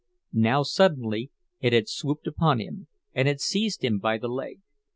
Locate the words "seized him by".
3.39-4.17